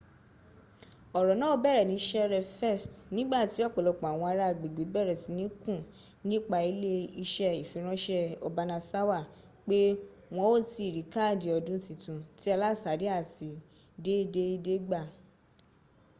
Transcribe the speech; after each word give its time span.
oro 1.17 1.33
naa 1.41 1.55
bere 1.63 1.81
ni 1.91 1.97
sere 2.09 2.39
1st 2.59 2.91
nigbati 3.15 3.59
opolopo 3.67 4.03
awon 4.11 4.29
ara 4.33 4.43
agbegbe 4.47 4.83
bere 4.93 5.13
sini 5.23 5.45
kun 5.61 5.79
nipa 6.29 6.57
ile 6.71 6.93
ise 7.23 7.47
ifiranse 7.63 8.17
obanasawa 8.47 9.19
pe 9.67 9.79
won 10.35 10.49
o 10.55 10.57
tii 10.71 10.91
ri 10.95 11.03
kaadi 11.13 11.47
odun 11.57 11.79
titun 11.85 12.19
ti 12.39 12.47
alasade 12.55 13.05
ati 13.19 13.49
ti 14.03 14.15
deede 14.41 14.73
gba 14.85 15.01